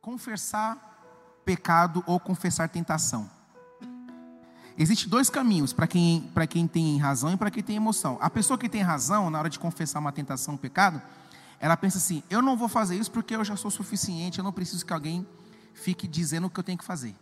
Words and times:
Confessar 0.00 0.94
pecado 1.44 2.02
ou 2.06 2.18
confessar 2.18 2.68
tentação. 2.68 3.30
Existem 4.76 5.08
dois 5.08 5.30
caminhos 5.30 5.72
para 5.72 5.86
quem, 5.86 6.28
quem 6.48 6.66
tem 6.66 6.98
razão 6.98 7.32
e 7.32 7.36
para 7.36 7.50
quem 7.50 7.62
tem 7.62 7.76
emoção. 7.76 8.18
A 8.20 8.28
pessoa 8.28 8.58
que 8.58 8.68
tem 8.68 8.82
razão, 8.82 9.30
na 9.30 9.38
hora 9.38 9.48
de 9.48 9.58
confessar 9.58 10.00
uma 10.00 10.10
tentação, 10.10 10.54
um 10.54 10.56
pecado, 10.56 11.00
ela 11.60 11.76
pensa 11.76 11.98
assim: 11.98 12.22
eu 12.28 12.42
não 12.42 12.56
vou 12.56 12.68
fazer 12.68 12.96
isso 12.96 13.10
porque 13.10 13.36
eu 13.36 13.44
já 13.44 13.56
sou 13.56 13.70
suficiente, 13.70 14.38
eu 14.38 14.44
não 14.44 14.52
preciso 14.52 14.84
que 14.84 14.92
alguém 14.92 15.26
fique 15.72 16.08
dizendo 16.08 16.48
o 16.48 16.50
que 16.50 16.58
eu 16.58 16.64
tenho 16.64 16.78
que 16.78 16.84
fazer. 16.84 17.14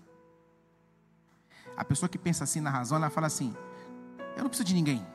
A 1.76 1.84
pessoa 1.84 2.08
que 2.08 2.18
pensa 2.18 2.44
assim 2.44 2.60
na 2.60 2.70
razão, 2.70 2.96
ela 2.96 3.10
fala 3.10 3.26
assim: 3.26 3.54
eu 4.36 4.42
não 4.42 4.48
preciso 4.48 4.68
de 4.68 4.74
ninguém. 4.74 5.06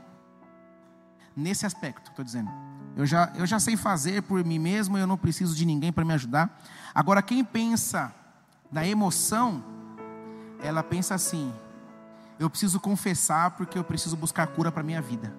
Nesse 1.36 1.66
aspecto, 1.66 2.10
estou 2.10 2.26
dizendo. 2.26 2.50
Eu 2.96 3.06
já, 3.06 3.32
eu 3.36 3.46
já 3.46 3.60
sei 3.60 3.78
fazer 3.78 4.24
por 4.24 4.44
mim 4.44 4.58
mesmo, 4.58 4.98
eu 4.98 5.06
não 5.06 5.18
preciso 5.18 5.56
de 5.56 5.66
ninguém 5.66 5.94
para 5.94 6.04
me 6.04 6.14
ajudar. 6.14 6.60
Agora, 6.94 7.22
quem 7.22 7.44
pensa 7.44 8.14
na 8.72 8.86
emoção, 8.88 9.64
ela 10.62 10.82
pensa 10.82 11.14
assim: 11.14 11.54
eu 12.40 12.50
preciso 12.50 12.80
confessar 12.80 13.52
porque 13.52 13.78
eu 13.78 13.84
preciso 13.84 14.18
buscar 14.18 14.48
cura 14.48 14.72
para 14.72 14.82
minha 14.82 15.02
vida. 15.02 15.34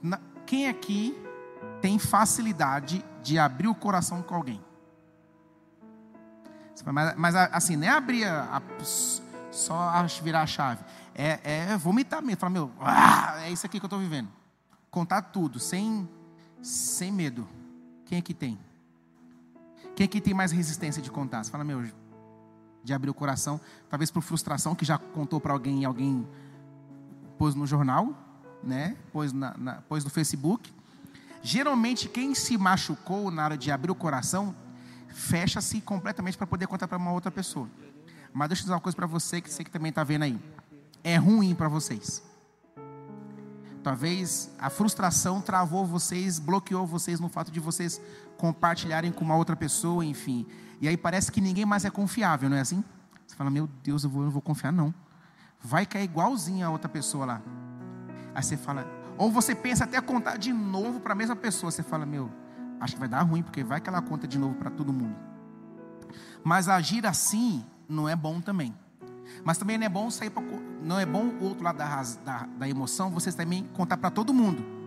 Na, 0.00 0.20
quem 0.46 0.68
aqui 0.68 1.16
tem 1.80 1.98
facilidade 1.98 3.04
de 3.22 3.38
abrir 3.38 3.68
o 3.68 3.74
coração 3.74 4.22
com 4.22 4.34
alguém? 4.34 4.62
Mas, 6.86 7.16
mas 7.16 7.34
assim, 7.34 7.76
não 7.76 7.86
é 7.86 7.90
abrir 7.90 8.24
a, 8.24 8.56
a, 8.56 8.84
só 9.50 9.90
virar 10.22 10.42
a 10.42 10.46
chave. 10.46 10.82
É, 11.20 11.72
é 11.72 11.76
vomitar 11.76 12.22
mesmo. 12.22 12.38
Falar, 12.38 12.50
meu, 12.50 12.70
ah, 12.80 13.40
é 13.40 13.50
isso 13.50 13.66
aqui 13.66 13.80
que 13.80 13.84
eu 13.84 13.88
estou 13.88 13.98
vivendo. 13.98 14.28
Contar 14.88 15.20
tudo, 15.20 15.58
sem, 15.58 16.08
sem 16.62 17.10
medo. 17.10 17.46
Quem 18.06 18.18
aqui 18.18 18.32
tem? 18.32 18.56
Quem 19.96 20.04
aqui 20.04 20.20
tem 20.20 20.32
mais 20.32 20.52
resistência 20.52 21.02
de 21.02 21.10
contar? 21.10 21.42
Você 21.42 21.50
fala, 21.50 21.64
meu, 21.64 21.82
de 22.84 22.94
abrir 22.94 23.10
o 23.10 23.14
coração, 23.14 23.60
talvez 23.90 24.12
por 24.12 24.22
frustração, 24.22 24.76
que 24.76 24.84
já 24.84 24.96
contou 24.96 25.40
para 25.40 25.52
alguém 25.52 25.82
e 25.82 25.84
alguém 25.84 26.24
pôs 27.36 27.52
no 27.56 27.66
jornal, 27.66 28.16
né? 28.62 28.96
pôs, 29.12 29.32
na, 29.32 29.56
na, 29.58 29.74
pôs 29.82 30.04
no 30.04 30.10
Facebook. 30.10 30.72
Geralmente, 31.42 32.08
quem 32.08 32.32
se 32.32 32.56
machucou 32.56 33.28
na 33.32 33.44
hora 33.44 33.58
de 33.58 33.72
abrir 33.72 33.90
o 33.90 33.94
coração, 33.94 34.54
fecha-se 35.08 35.80
completamente 35.80 36.38
para 36.38 36.46
poder 36.46 36.68
contar 36.68 36.86
para 36.86 36.96
uma 36.96 37.10
outra 37.10 37.30
pessoa. 37.32 37.68
Mas 38.32 38.48
deixa 38.48 38.62
eu 38.62 38.64
dizer 38.66 38.74
uma 38.74 38.80
coisa 38.80 38.94
para 38.94 39.06
você, 39.06 39.40
que 39.40 39.50
você 39.50 39.64
que 39.64 39.70
também 39.70 39.90
está 39.90 40.04
vendo 40.04 40.22
aí. 40.22 40.38
É 41.08 41.16
ruim 41.16 41.54
para 41.54 41.68
vocês. 41.68 42.22
Talvez 43.82 44.50
a 44.58 44.68
frustração 44.68 45.40
travou 45.40 45.86
vocês, 45.86 46.38
bloqueou 46.38 46.86
vocês 46.86 47.18
no 47.18 47.30
fato 47.30 47.50
de 47.50 47.58
vocês 47.58 47.98
compartilharem 48.36 49.10
com 49.10 49.24
uma 49.24 49.34
outra 49.34 49.56
pessoa, 49.56 50.04
enfim. 50.04 50.46
E 50.82 50.86
aí 50.86 50.98
parece 50.98 51.32
que 51.32 51.40
ninguém 51.40 51.64
mais 51.64 51.86
é 51.86 51.90
confiável, 51.90 52.50
não 52.50 52.58
é 52.58 52.60
assim? 52.60 52.84
Você 53.26 53.34
fala, 53.34 53.48
meu 53.48 53.66
Deus, 53.82 54.04
eu, 54.04 54.10
vou, 54.10 54.20
eu 54.20 54.24
não 54.26 54.30
vou 54.30 54.42
confiar, 54.42 54.70
não. 54.70 54.92
Vai 55.62 55.86
cair 55.86 56.04
igualzinho 56.04 56.66
a 56.66 56.68
outra 56.68 56.90
pessoa 56.90 57.24
lá. 57.24 57.42
Aí 58.34 58.42
você 58.42 58.58
fala, 58.58 58.86
ou 59.16 59.32
você 59.32 59.54
pensa 59.54 59.84
até 59.84 59.98
contar 60.02 60.36
de 60.36 60.52
novo 60.52 61.00
para 61.00 61.14
a 61.14 61.16
mesma 61.16 61.34
pessoa. 61.34 61.72
Você 61.72 61.82
fala, 61.82 62.04
meu, 62.04 62.30
acho 62.78 62.92
que 62.92 63.00
vai 63.00 63.08
dar 63.08 63.22
ruim, 63.22 63.42
porque 63.42 63.64
vai 63.64 63.80
que 63.80 63.88
ela 63.88 64.02
conta 64.02 64.28
de 64.28 64.38
novo 64.38 64.56
para 64.56 64.70
todo 64.70 64.92
mundo. 64.92 65.16
Mas 66.44 66.68
agir 66.68 67.06
assim 67.06 67.64
não 67.88 68.06
é 68.06 68.14
bom 68.14 68.42
também. 68.42 68.76
Mas 69.44 69.58
também 69.58 69.78
não 69.78 69.86
é 69.86 69.88
bom 69.88 70.10
sair 70.10 70.30
para. 70.30 70.42
Não 70.82 70.98
é 70.98 71.06
bom 71.06 71.26
o 71.26 71.44
outro 71.44 71.64
lado 71.64 71.76
da, 71.76 72.02
da, 72.24 72.46
da 72.46 72.68
emoção, 72.68 73.10
você 73.10 73.32
também 73.32 73.64
contar 73.74 73.96
para 73.96 74.10
todo 74.10 74.32
mundo. 74.32 74.78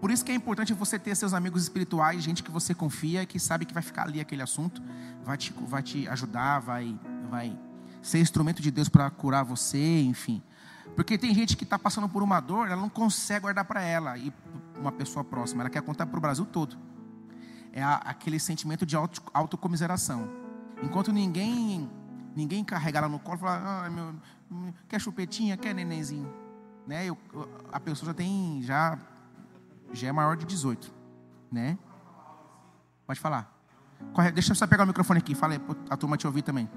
Por 0.00 0.10
isso 0.10 0.24
que 0.24 0.32
é 0.32 0.34
importante 0.34 0.72
você 0.72 0.98
ter 0.98 1.14
seus 1.14 1.34
amigos 1.34 1.62
espirituais, 1.62 2.22
gente 2.22 2.42
que 2.42 2.50
você 2.50 2.74
confia, 2.74 3.26
que 3.26 3.38
sabe 3.38 3.66
que 3.66 3.74
vai 3.74 3.82
ficar 3.82 4.04
ali 4.04 4.18
aquele 4.18 4.40
assunto, 4.40 4.82
vai 5.22 5.36
te, 5.36 5.52
vai 5.52 5.82
te 5.82 6.08
ajudar, 6.08 6.60
vai, 6.60 6.98
vai 7.30 7.58
ser 8.00 8.18
instrumento 8.18 8.62
de 8.62 8.70
Deus 8.70 8.88
para 8.88 9.10
curar 9.10 9.44
você, 9.44 10.00
enfim. 10.00 10.42
Porque 10.96 11.18
tem 11.18 11.34
gente 11.34 11.54
que 11.54 11.64
está 11.64 11.78
passando 11.78 12.08
por 12.08 12.22
uma 12.22 12.40
dor, 12.40 12.66
ela 12.66 12.80
não 12.80 12.88
consegue 12.88 13.42
guardar 13.42 13.64
para 13.66 13.82
ela 13.82 14.16
e 14.16 14.32
uma 14.78 14.90
pessoa 14.90 15.22
próxima, 15.22 15.62
ela 15.62 15.70
quer 15.70 15.82
contar 15.82 16.06
para 16.06 16.16
o 16.16 16.20
Brasil 16.20 16.46
todo. 16.46 16.76
É 17.70 17.82
a, 17.82 17.96
aquele 17.96 18.40
sentimento 18.40 18.86
de 18.86 18.96
auto, 18.96 19.22
autocomiseração. 19.34 20.28
Enquanto 20.82 21.12
ninguém 21.12 21.90
ninguém 22.34 22.64
carrega 22.64 22.98
ela 22.98 23.08
no 23.08 23.18
colo, 23.18 23.38
fala, 23.38 23.86
ah, 23.86 23.90
meu, 23.90 24.72
quer 24.88 25.00
chupetinha, 25.00 25.56
quer 25.56 25.74
nenenzinho, 25.74 26.32
né? 26.86 27.06
Eu, 27.06 27.18
a 27.72 27.80
pessoa 27.80 28.06
já 28.08 28.14
tem 28.14 28.62
já 28.62 28.98
já 29.92 30.08
é 30.08 30.12
maior 30.12 30.36
de 30.36 30.46
18, 30.46 30.92
né? 31.50 31.78
Pode 33.06 33.18
falar. 33.18 33.52
Corre, 34.12 34.30
deixa 34.30 34.52
eu 34.52 34.56
só 34.56 34.66
pegar 34.66 34.84
o 34.84 34.86
microfone 34.86 35.18
aqui. 35.18 35.34
Fala 35.34 35.54
aí, 35.54 35.60
a 35.88 35.96
turma 35.96 36.16
te 36.16 36.26
ouvir 36.26 36.42
também. 36.42 36.68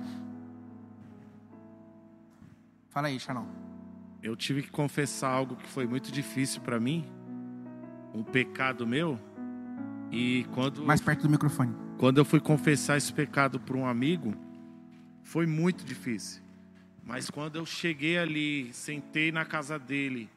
Fala 2.90 3.08
aí, 3.08 3.20
Xanão. 3.20 3.48
Eu 4.22 4.36
tive 4.36 4.64
que 4.64 4.72
confessar 4.72 5.32
algo 5.32 5.56
que 5.56 5.68
foi 5.68 5.86
muito 5.86 6.12
difícil 6.12 6.62
para 6.62 6.80
mim, 6.80 7.06
um 8.14 8.24
pecado 8.24 8.86
meu. 8.86 9.20
E 10.12 10.46
quando 10.54 10.84
mais 10.84 11.02
perto 11.02 11.24
do 11.24 11.30
microfone. 11.30 11.76
Quando 11.98 12.20
eu 12.20 12.26
fui 12.26 12.40
confessar 12.40 12.98
esse 12.98 13.12
pecado 13.12 13.60
para 13.60 13.76
um 13.76 13.86
amigo, 13.86 14.34
foi 15.24 15.46
muito 15.46 15.84
difícil. 15.84 16.42
Mas 17.04 17.30
quando 17.30 17.58
eu 17.58 17.66
cheguei 17.66 18.18
ali, 18.18 18.72
sentei 18.74 19.32
na 19.32 19.44
casa 19.44 19.80
dele, 19.80 20.30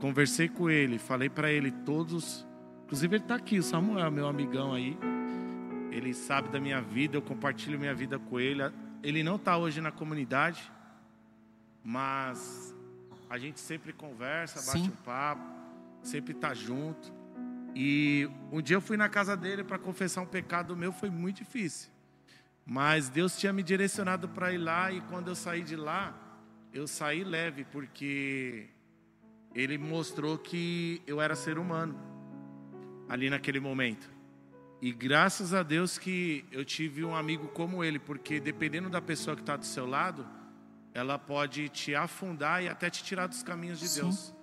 Conversei 0.00 0.48
com 0.48 0.70
ele, 0.70 0.96
falei 0.96 1.28
para 1.28 1.50
ele 1.50 1.72
todos. 1.72 2.46
Inclusive, 2.84 3.16
ele 3.16 3.24
está 3.24 3.34
aqui, 3.34 3.58
o 3.58 3.62
Samuel, 3.62 4.10
meu 4.10 4.28
amigão 4.28 4.72
aí. 4.72 4.96
Ele 5.90 6.14
sabe 6.14 6.48
da 6.50 6.60
minha 6.60 6.80
vida, 6.80 7.16
eu 7.16 7.22
compartilho 7.22 7.78
minha 7.78 7.94
vida 7.94 8.16
com 8.18 8.38
ele. 8.38 8.62
Ele 9.02 9.24
não 9.24 9.36
está 9.36 9.56
hoje 9.56 9.80
na 9.80 9.90
comunidade, 9.90 10.70
mas 11.82 12.74
a 13.28 13.38
gente 13.38 13.58
sempre 13.58 13.92
conversa, 13.92 14.64
bate 14.66 14.84
Sim. 14.84 14.88
um 14.88 15.04
papo, 15.04 15.42
sempre 16.02 16.32
está 16.32 16.54
junto. 16.54 17.12
E 17.74 18.30
um 18.52 18.62
dia 18.62 18.76
eu 18.76 18.80
fui 18.80 18.96
na 18.96 19.08
casa 19.08 19.36
dele 19.36 19.64
para 19.64 19.78
confessar 19.78 20.22
um 20.22 20.26
pecado 20.26 20.76
meu, 20.76 20.92
foi 20.92 21.10
muito 21.10 21.38
difícil. 21.38 21.90
Mas 22.70 23.08
Deus 23.08 23.34
tinha 23.38 23.50
me 23.50 23.62
direcionado 23.62 24.28
para 24.28 24.52
ir 24.52 24.58
lá, 24.58 24.92
e 24.92 25.00
quando 25.00 25.28
eu 25.28 25.34
saí 25.34 25.62
de 25.62 25.74
lá, 25.74 26.14
eu 26.70 26.86
saí 26.86 27.24
leve, 27.24 27.64
porque 27.64 28.66
ele 29.54 29.78
mostrou 29.78 30.36
que 30.36 31.00
eu 31.06 31.18
era 31.18 31.34
ser 31.34 31.58
humano 31.58 31.98
ali 33.08 33.30
naquele 33.30 33.58
momento. 33.58 34.10
E 34.82 34.92
graças 34.92 35.54
a 35.54 35.62
Deus 35.62 35.96
que 35.96 36.44
eu 36.52 36.62
tive 36.62 37.02
um 37.02 37.16
amigo 37.16 37.48
como 37.48 37.82
ele, 37.82 37.98
porque 37.98 38.38
dependendo 38.38 38.90
da 38.90 39.00
pessoa 39.00 39.34
que 39.34 39.40
está 39.40 39.56
do 39.56 39.64
seu 39.64 39.86
lado, 39.86 40.26
ela 40.92 41.18
pode 41.18 41.70
te 41.70 41.94
afundar 41.94 42.62
e 42.62 42.68
até 42.68 42.90
te 42.90 43.02
tirar 43.02 43.28
dos 43.28 43.42
caminhos 43.42 43.80
de 43.80 43.88
Sim. 43.88 44.02
Deus. 44.02 44.34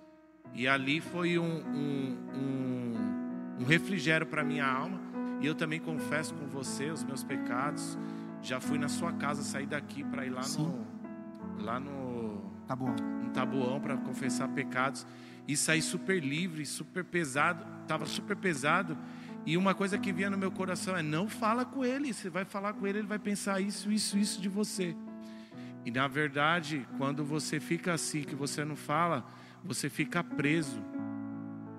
E 0.52 0.66
ali 0.66 1.00
foi 1.00 1.38
um, 1.38 1.44
um, 1.44 2.18
um, 2.34 3.60
um 3.60 3.64
refrigério 3.64 4.26
para 4.26 4.42
minha 4.42 4.66
alma. 4.66 5.05
E 5.40 5.46
eu 5.46 5.54
também 5.54 5.80
confesso 5.80 6.34
com 6.34 6.46
você 6.46 6.90
os 6.90 7.04
meus 7.04 7.22
pecados. 7.22 7.98
Já 8.42 8.60
fui 8.60 8.78
na 8.78 8.88
sua 8.88 9.12
casa, 9.12 9.42
saí 9.42 9.66
daqui 9.66 10.04
para 10.04 10.24
ir 10.24 10.30
lá 10.30 10.42
Sim. 10.42 10.62
no, 10.62 11.64
lá 11.64 11.80
no 11.80 12.50
Tabuão. 12.66 12.94
Um 13.24 13.30
tabuão 13.30 13.80
para 13.80 13.96
confessar 13.96 14.48
pecados. 14.48 15.06
E 15.46 15.56
saí 15.56 15.80
super 15.80 16.22
livre, 16.22 16.64
super 16.66 17.04
pesado. 17.04 17.64
Estava 17.82 18.06
super 18.06 18.36
pesado. 18.36 18.96
E 19.44 19.56
uma 19.56 19.74
coisa 19.74 19.96
que 19.96 20.12
vinha 20.12 20.28
no 20.28 20.36
meu 20.36 20.50
coração 20.50 20.96
é: 20.96 21.02
não 21.02 21.28
fala 21.28 21.64
com 21.64 21.84
ele. 21.84 22.12
Você 22.12 22.28
vai 22.28 22.44
falar 22.44 22.72
com 22.72 22.86
ele, 22.86 22.98
ele 22.98 23.06
vai 23.06 23.18
pensar 23.18 23.60
isso, 23.60 23.90
isso, 23.92 24.18
isso 24.18 24.40
de 24.40 24.48
você. 24.48 24.96
E 25.84 25.90
na 25.90 26.08
verdade, 26.08 26.86
quando 26.98 27.24
você 27.24 27.60
fica 27.60 27.92
assim, 27.92 28.22
que 28.22 28.34
você 28.34 28.64
não 28.64 28.74
fala, 28.74 29.24
você 29.62 29.88
fica 29.88 30.24
preso. 30.24 30.82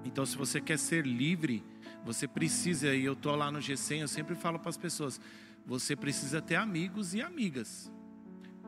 Então, 0.05 0.25
se 0.25 0.37
você 0.37 0.61
quer 0.61 0.79
ser 0.79 1.05
livre, 1.05 1.61
você 2.05 2.27
precisa, 2.27 2.95
e 2.95 3.05
eu 3.05 3.13
estou 3.13 3.35
lá 3.35 3.51
no 3.51 3.59
G100, 3.59 3.99
eu 3.99 4.07
sempre 4.07 4.35
falo 4.35 4.59
para 4.59 4.69
as 4.69 4.77
pessoas: 4.77 5.19
você 5.65 5.95
precisa 5.95 6.41
ter 6.41 6.55
amigos 6.55 7.13
e 7.13 7.21
amigas 7.21 7.91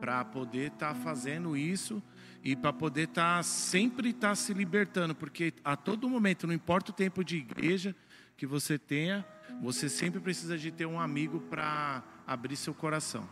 para 0.00 0.24
poder 0.24 0.72
estar 0.72 0.94
tá 0.94 1.00
fazendo 1.00 1.56
isso 1.56 2.02
e 2.42 2.56
para 2.56 2.72
poder 2.72 3.08
estar 3.08 3.36
tá, 3.36 3.42
sempre 3.42 4.10
estar 4.10 4.30
tá 4.30 4.34
se 4.34 4.52
libertando, 4.54 5.14
porque 5.14 5.52
a 5.64 5.76
todo 5.76 6.08
momento, 6.08 6.46
não 6.46 6.54
importa 6.54 6.90
o 6.90 6.94
tempo 6.94 7.22
de 7.22 7.36
igreja 7.36 7.94
que 8.36 8.46
você 8.46 8.78
tenha, 8.78 9.24
você 9.60 9.88
sempre 9.88 10.20
precisa 10.20 10.56
de 10.56 10.70
ter 10.70 10.86
um 10.86 10.98
amigo 10.98 11.40
para 11.40 12.02
abrir 12.26 12.56
seu 12.56 12.72
coração. 12.72 13.28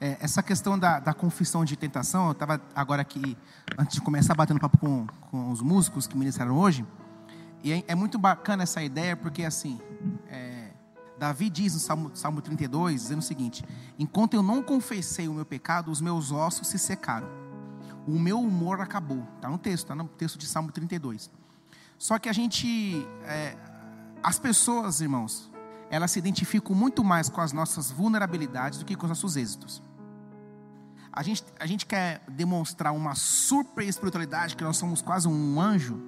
É, 0.00 0.16
essa 0.20 0.42
questão 0.42 0.78
da, 0.78 0.98
da, 0.98 1.12
confissão 1.12 1.64
de 1.64 1.76
tentação, 1.76 2.26
eu 2.26 2.32
estava 2.32 2.60
agora 2.74 3.02
aqui, 3.02 3.36
antes 3.78 3.96
de 3.96 4.00
começar 4.00 4.34
batendo 4.34 4.58
papo 4.58 4.78
com, 4.78 5.06
com 5.30 5.50
os 5.50 5.60
músicos 5.60 6.06
que 6.06 6.16
ministraram 6.16 6.56
hoje, 6.56 6.84
e 7.62 7.72
é, 7.72 7.84
é 7.88 7.94
muito 7.94 8.18
bacana 8.18 8.62
essa 8.62 8.82
ideia, 8.82 9.16
porque 9.16 9.44
assim, 9.44 9.80
é, 10.28 10.70
Davi 11.18 11.50
diz 11.50 11.74
no 11.74 11.80
Salmo, 11.80 12.10
Salmo 12.14 12.40
32, 12.40 13.02
dizendo 13.02 13.18
o 13.18 13.22
seguinte: 13.22 13.64
Enquanto 13.98 14.34
eu 14.34 14.42
não 14.42 14.62
confessei 14.62 15.28
o 15.28 15.34
meu 15.34 15.44
pecado, 15.44 15.90
os 15.90 16.00
meus 16.00 16.32
ossos 16.32 16.68
se 16.68 16.78
secaram. 16.78 17.28
o 18.06 18.18
meu 18.18 18.40
humor 18.40 18.80
acabou. 18.80 19.26
Está 19.36 19.48
no 19.48 19.58
texto, 19.58 19.84
está 19.84 19.94
no 19.94 20.08
texto 20.08 20.38
de 20.38 20.46
Salmo 20.46 20.72
32. 20.72 21.30
Só 21.98 22.18
que 22.18 22.30
a 22.30 22.32
gente, 22.32 23.06
é, 23.24 23.54
as 24.22 24.38
pessoas, 24.38 25.02
irmãos, 25.02 25.50
elas 25.90 26.10
se 26.12 26.18
identificam 26.18 26.74
muito 26.74 27.04
mais 27.04 27.28
com 27.28 27.42
as 27.42 27.52
nossas 27.52 27.90
vulnerabilidades 27.90 28.78
do 28.78 28.86
que 28.86 28.96
com 28.96 29.04
os 29.04 29.10
nossos 29.10 29.36
êxitos. 29.36 29.82
A 31.12 31.22
gente, 31.22 31.44
a 31.58 31.66
gente 31.66 31.84
quer 31.84 32.22
demonstrar 32.28 32.94
uma 32.94 33.14
super 33.14 33.84
espiritualidade, 33.84 34.56
que 34.56 34.64
nós 34.64 34.76
somos 34.76 35.02
quase 35.02 35.28
um 35.28 35.60
anjo. 35.60 36.00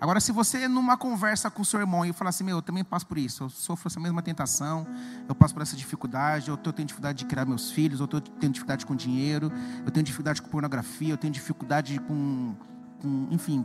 Agora, 0.00 0.20
se 0.20 0.30
você 0.30 0.68
numa 0.68 0.96
conversa 0.96 1.50
com 1.50 1.62
o 1.62 1.64
seu 1.64 1.80
irmão 1.80 2.04
e 2.04 2.12
falar 2.12 2.30
assim, 2.30 2.44
meu, 2.44 2.58
eu 2.58 2.62
também 2.62 2.84
passo 2.84 3.06
por 3.06 3.16
isso, 3.16 3.44
eu 3.44 3.48
sofro 3.48 3.88
essa 3.88 3.98
mesma 3.98 4.22
tentação, 4.22 4.86
eu 5.28 5.34
passo 5.34 5.54
por 5.54 5.62
essa 5.62 5.76
dificuldade, 5.76 6.48
eu 6.48 6.56
tenho 6.56 6.86
dificuldade 6.86 7.18
de 7.18 7.24
criar 7.24 7.46
meus 7.46 7.70
filhos, 7.70 8.00
eu 8.00 8.06
tenho 8.06 8.52
dificuldade 8.52 8.84
com 8.84 8.94
dinheiro, 8.94 9.50
eu 9.84 9.90
tenho 9.90 10.04
dificuldade 10.04 10.42
com 10.42 10.48
pornografia, 10.48 11.12
eu 11.12 11.16
tenho 11.16 11.32
dificuldade 11.32 11.98
com, 12.00 12.54
com 13.00 13.28
enfim, 13.30 13.64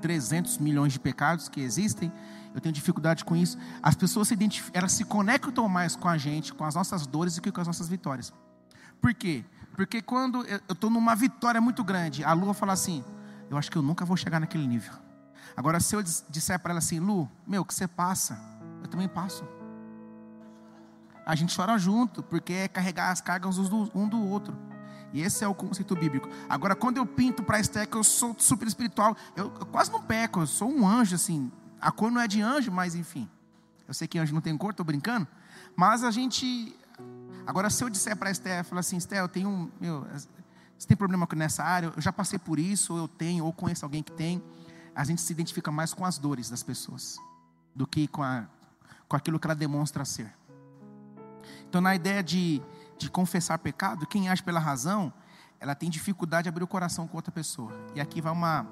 300 0.00 0.58
milhões 0.58 0.92
de 0.92 1.00
pecados 1.00 1.48
que 1.48 1.60
existem, 1.60 2.12
eu 2.54 2.60
tenho 2.60 2.72
dificuldade 2.72 3.24
com 3.24 3.36
isso. 3.36 3.56
As 3.82 3.94
pessoas 3.94 4.28
se 4.28 4.36
elas 4.72 4.92
se 4.92 5.04
conectam 5.04 5.68
mais 5.68 5.94
com 5.94 6.08
a 6.08 6.18
gente, 6.18 6.52
com 6.52 6.64
as 6.64 6.74
nossas 6.74 7.06
dores 7.06 7.36
do 7.36 7.42
que 7.42 7.52
com 7.52 7.60
as 7.60 7.66
nossas 7.66 7.88
vitórias. 7.88 8.32
Por 9.00 9.14
quê? 9.14 9.44
Porque 9.74 10.02
quando 10.02 10.44
eu 10.46 10.60
estou 10.68 10.90
numa 10.90 11.14
vitória 11.14 11.60
muito 11.60 11.82
grande, 11.84 12.24
a 12.24 12.32
Lua 12.32 12.52
fala 12.52 12.72
assim: 12.72 13.04
Eu 13.48 13.56
acho 13.56 13.70
que 13.70 13.78
eu 13.78 13.82
nunca 13.82 14.04
vou 14.04 14.16
chegar 14.16 14.40
naquele 14.40 14.66
nível. 14.66 14.92
Agora, 15.56 15.80
se 15.80 15.94
eu 15.94 16.02
disser 16.02 16.58
para 16.58 16.72
ela 16.72 16.78
assim, 16.78 17.00
Lu, 17.00 17.30
meu, 17.46 17.64
que 17.64 17.74
você 17.74 17.86
passa, 17.86 18.38
eu 18.82 18.88
também 18.88 19.08
passo. 19.08 19.44
A 21.26 21.34
gente 21.34 21.54
chora 21.54 21.76
junto, 21.78 22.22
porque 22.22 22.52
é 22.52 22.68
carregar 22.68 23.10
as 23.10 23.20
cargas 23.20 23.58
um 23.58 24.08
do 24.08 24.20
outro. 24.26 24.56
E 25.12 25.20
esse 25.20 25.44
é 25.44 25.48
o 25.48 25.54
conceito 25.54 25.94
bíblico. 25.96 26.28
Agora, 26.48 26.74
quando 26.74 26.96
eu 26.96 27.06
pinto 27.06 27.42
para 27.42 27.58
Esther 27.58 27.88
que 27.88 27.96
eu 27.96 28.04
sou 28.04 28.34
super 28.38 28.66
espiritual, 28.66 29.16
eu, 29.36 29.52
eu, 29.58 29.66
quase 29.66 29.90
não 29.90 30.02
peco, 30.02 30.40
eu 30.40 30.46
sou 30.46 30.70
um 30.70 30.86
anjo, 30.86 31.14
assim. 31.14 31.50
A 31.80 31.90
cor 31.90 32.10
não 32.10 32.20
é 32.20 32.28
de 32.28 32.40
anjo, 32.40 32.70
mas 32.70 32.94
enfim. 32.94 33.28
Eu 33.86 33.94
sei 33.94 34.06
que 34.06 34.18
anjo 34.18 34.32
não 34.32 34.40
tem 34.40 34.56
cor, 34.56 34.70
estou 34.70 34.86
brincando. 34.86 35.26
Mas 35.76 36.04
a 36.04 36.10
gente, 36.10 36.76
Agora, 37.46 37.68
se 37.70 37.82
eu 37.82 37.90
disser 37.90 38.16
para 38.16 38.28
a 38.28 38.32
Esté, 38.32 38.62
falar 38.62 38.80
assim, 38.80 38.96
Esté, 38.96 39.20
eu 39.20 39.28
tenho, 39.28 39.72
meu, 39.80 40.06
você 40.78 40.86
tem 40.86 40.96
problema 40.96 41.26
nessa 41.34 41.64
área? 41.64 41.92
Eu 41.94 42.00
já 42.00 42.12
passei 42.12 42.38
por 42.38 42.58
isso, 42.58 42.92
ou 42.92 42.98
eu 43.00 43.08
tenho, 43.08 43.44
ou 43.44 43.52
conheço 43.52 43.84
alguém 43.84 44.02
que 44.02 44.12
tem. 44.12 44.42
A 44.94 45.04
gente 45.04 45.20
se 45.20 45.32
identifica 45.32 45.70
mais 45.70 45.94
com 45.94 46.04
as 46.04 46.18
dores 46.18 46.50
das 46.50 46.62
pessoas 46.62 47.18
do 47.74 47.86
que 47.86 48.08
com, 48.08 48.22
a, 48.22 48.46
com 49.08 49.16
aquilo 49.16 49.38
que 49.38 49.46
ela 49.46 49.54
demonstra 49.54 50.04
ser. 50.04 50.32
Então, 51.68 51.80
na 51.80 51.94
ideia 51.94 52.22
de, 52.22 52.60
de 52.98 53.10
confessar 53.10 53.58
pecado, 53.58 54.06
quem 54.06 54.28
age 54.28 54.42
pela 54.42 54.60
razão, 54.60 55.12
ela 55.58 55.74
tem 55.74 55.88
dificuldade 55.88 56.44
de 56.44 56.48
abrir 56.48 56.64
o 56.64 56.66
coração 56.66 57.06
com 57.06 57.16
outra 57.16 57.32
pessoa. 57.32 57.72
E 57.94 58.00
aqui 58.00 58.20
vai 58.20 58.32
uma, 58.32 58.66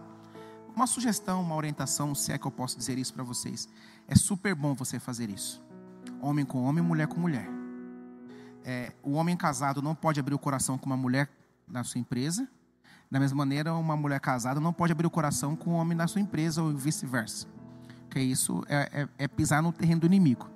uma 0.75 0.87
sugestão, 0.87 1.41
uma 1.41 1.55
orientação, 1.55 2.15
se 2.15 2.33
é 2.33 2.39
que 2.39 2.47
eu 2.47 2.51
posso 2.51 2.77
dizer 2.77 2.99
isso 2.99 3.15
para 3.15 3.23
vocês. 3.23 3.69
É 4.07 4.15
super 4.15 4.55
bom 4.55 4.75
você 4.75 4.99
fazer 4.99 5.31
isso. 5.31 5.63
Homem 6.21 6.45
com 6.45 6.63
homem, 6.65 6.83
mulher 6.83 7.07
com 7.07 7.21
mulher 7.21 7.59
é, 8.69 8.93
o 9.03 9.13
homem 9.13 9.35
casado 9.35 9.81
não 9.81 9.95
pode 9.95 10.21
abrir 10.21 10.35
o 10.35 10.39
coração 10.39 10.77
com 10.77 10.85
uma 10.85 10.97
mulher 10.97 11.31
na 11.67 11.83
sua 11.85 11.99
empresa. 11.99 12.47
Da 13.11 13.19
mesma 13.19 13.39
maneira, 13.39 13.75
uma 13.75 13.97
mulher 13.97 14.21
casada 14.21 14.61
não 14.61 14.73
pode 14.73 14.93
abrir 14.93 15.07
o 15.07 15.11
coração 15.11 15.57
com 15.57 15.71
um 15.71 15.75
homem 15.75 15.97
na 15.97 16.07
sua 16.07 16.21
empresa 16.21 16.63
ou 16.63 16.77
vice-versa. 16.77 17.47
Porque 18.05 18.21
isso 18.21 18.63
é, 18.69 19.09
é, 19.19 19.25
é, 19.25 19.29
pisar 19.29 19.63
no 19.63 19.73
terreno 19.73 20.03
do 20.03 20.07
inimigo. 20.07 20.49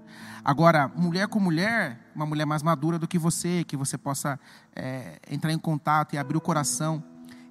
Agora, 0.44 0.88
mulher 0.88 1.28
com 1.28 1.38
mulher, 1.38 1.98
uma 2.14 2.26
mulher 2.26 2.44
mais 2.44 2.62
madura 2.62 2.98
do 2.98 3.08
que 3.08 3.18
você, 3.18 3.64
que 3.64 3.76
você 3.76 3.96
possa 3.96 4.38
é, 4.74 5.18
entrar 5.30 5.52
em 5.52 5.58
contato 5.58 6.14
e 6.14 6.18
abrir 6.18 6.36
o 6.36 6.40
coração. 6.40 7.02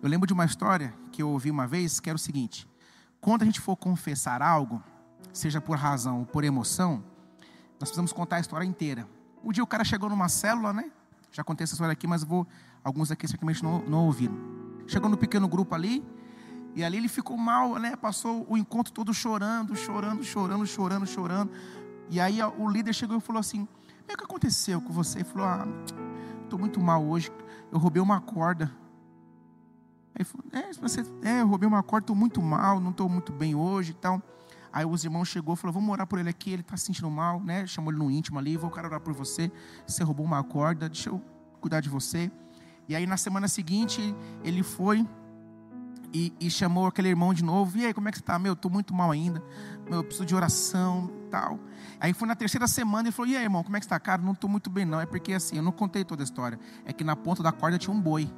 Eu 0.02 0.10
lembro 0.10 0.28
de 0.28 0.34
uma 0.34 0.46
história 0.46 0.94
que 1.12 1.22
eu 1.22 1.30
ouvi 1.30 1.50
uma 1.50 1.66
vez, 1.66 2.00
que 2.00 2.10
era 2.10 2.16
o 2.16 2.20
seguinte: 2.20 2.68
quando 3.20 3.44
a 3.44 3.46
gente 3.46 3.60
for 3.60 3.76
confessar 3.76 4.42
algo, 4.42 4.84
seja 5.34 5.62
por 5.62 5.78
razão 5.78 6.20
ou 6.20 6.26
por 6.26 6.44
emoção, 6.44 7.04
nós 7.80 7.90
precisamos 7.90 8.12
contar 8.12 8.38
a 8.38 8.40
história 8.40 8.66
inteira. 8.66 9.08
Um 9.44 9.52
dia 9.52 9.64
o 9.64 9.68
cara 9.68 9.84
chegou 9.84 10.10
numa 10.10 10.30
célula, 10.30 10.74
né? 10.74 10.92
Já 11.32 11.44
contei 11.44 11.64
essa 11.64 11.74
história 11.74 11.94
aqui, 11.94 12.06
mas 12.06 12.24
vou. 12.24 12.46
Alguns 12.84 13.12
aqui 13.12 13.28
certamente 13.28 13.64
não, 13.64 13.80
não 13.88 14.06
ouviram. 14.06 14.51
Chegou 14.92 15.10
no 15.10 15.16
pequeno 15.16 15.48
grupo 15.48 15.74
ali, 15.74 16.06
e 16.76 16.84
ali 16.84 16.98
ele 16.98 17.08
ficou 17.08 17.38
mal, 17.38 17.80
né? 17.80 17.96
Passou 17.96 18.46
o 18.50 18.58
encontro 18.58 18.92
todo 18.92 19.14
chorando, 19.14 19.74
chorando, 19.74 20.22
chorando, 20.22 20.68
chorando, 20.68 21.08
chorando. 21.08 21.52
E 22.10 22.20
aí 22.20 22.40
o 22.44 22.70
líder 22.70 22.92
chegou 22.94 23.18
e 23.18 23.22
falou 23.22 23.40
assim: 23.40 23.62
O 23.62 24.18
que 24.18 24.22
aconteceu 24.22 24.82
com 24.82 24.92
você? 24.92 25.20
Ele 25.20 25.30
falou: 25.30 25.48
Ah, 25.48 25.66
estou 26.44 26.60
muito 26.60 26.82
mal 26.82 27.02
hoje. 27.06 27.32
Eu 27.72 27.80
roubei 27.80 28.02
uma 28.02 28.20
corda. 28.20 28.70
Aí 30.14 30.26
falou: 30.26 30.46
É, 30.52 30.74
você, 30.74 31.06
é 31.24 31.40
eu 31.40 31.48
roubei 31.48 31.70
uma 31.70 31.82
corda, 31.82 32.04
estou 32.04 32.16
muito 32.16 32.42
mal, 32.42 32.82
não 32.82 32.92
estou 32.92 33.08
muito 33.08 33.32
bem 33.32 33.56
hoje 33.56 33.92
e 33.92 33.96
tal. 33.96 34.22
Aí 34.74 34.86
os 34.86 35.06
irmãos 35.06 35.30
chegou 35.30 35.54
e 35.54 35.58
falou: 35.58 35.74
Vamos 35.74 35.90
orar 35.90 36.06
por 36.06 36.20
ele 36.20 36.28
aqui, 36.28 36.52
ele 36.52 36.64
está 36.64 36.76
se 36.76 36.88
sentindo 36.88 37.10
mal, 37.10 37.40
né? 37.40 37.66
Chamou 37.66 37.94
ele 37.94 38.00
no 38.00 38.12
íntimo 38.12 38.38
ali, 38.38 38.58
vou 38.58 38.70
orar 38.70 39.00
por 39.00 39.14
você. 39.14 39.50
Você 39.88 40.04
roubou 40.04 40.26
uma 40.26 40.44
corda, 40.44 40.90
deixa 40.90 41.10
eu 41.10 41.22
cuidar 41.62 41.80
de 41.80 41.88
você. 41.88 42.30
E 42.92 42.96
aí 42.96 43.08
na 43.08 43.16
semana 43.16 43.48
seguinte 43.48 44.14
ele 44.44 44.62
foi 44.62 45.08
e, 46.14 46.34
e, 46.42 46.52
chamou 46.52 46.88
aquele 46.88 47.08
irmão 47.08 47.34
de 47.34 47.42
novo. 47.42 47.78
E 47.78 47.86
aí, 47.86 47.94
como 47.94 48.10
é 48.10 48.12
que 48.12 48.18
você 48.18 48.22
está? 48.22 48.38
Meu, 48.38 48.52
estou 48.52 48.70
muito 48.70 48.94
mal 48.94 49.10
ainda. 49.12 49.42
Meu, 49.90 50.00
eu 50.00 50.04
preciso 50.04 50.26
de 50.26 50.36
oração 50.36 51.10
tal. 51.30 51.58
Aí 52.02 52.12
foi 52.12 52.28
na 52.28 52.36
terceira 52.36 52.68
semana 52.68 53.08
e 53.08 53.12
falou: 53.14 53.32
E 53.32 53.38
aí, 53.38 53.44
irmão, 53.44 53.64
como 53.64 53.78
é 53.78 53.80
que 53.80 53.86
está? 53.86 53.98
Cara, 53.98 54.22
não 54.22 54.34
estou 54.34 54.50
muito 54.50 54.70
bem, 54.70 54.84
não. 54.84 55.00
É 55.00 55.06
porque 55.06 55.32
assim, 55.32 55.56
eu 55.56 55.64
não 55.64 55.72
contei 55.72 56.04
toda 56.04 56.22
a 56.22 56.26
história. 56.26 56.60
É 56.84 56.92
que 56.92 57.02
na 57.02 57.16
ponta 57.16 57.42
da 57.42 57.54
corda 57.54 57.78
tinha 57.78 57.96
um 57.96 58.02
boi. 58.02 58.30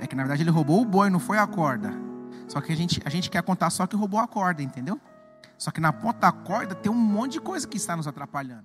É 0.00 0.06
que 0.06 0.16
na 0.16 0.22
verdade 0.22 0.42
ele 0.42 0.50
roubou 0.50 0.80
o 0.80 0.84
boi, 0.86 1.10
não 1.10 1.20
foi 1.20 1.36
a 1.36 1.46
corda. 1.46 1.92
Só 2.48 2.58
que 2.62 2.72
a 2.72 2.76
gente, 2.76 3.02
a 3.04 3.10
gente 3.10 3.28
quer 3.28 3.42
contar 3.42 3.68
só 3.68 3.86
que 3.86 3.96
roubou 3.96 4.18
a 4.18 4.26
corda, 4.26 4.62
entendeu? 4.62 4.98
Só 5.58 5.70
que 5.70 5.78
na 5.78 5.92
ponta 5.92 6.20
da 6.20 6.32
corda 6.32 6.74
tem 6.74 6.90
um 6.90 6.94
monte 6.94 7.32
de 7.32 7.40
coisa 7.42 7.68
que 7.68 7.76
está 7.76 7.94
nos 7.94 8.06
atrapalhando. 8.06 8.64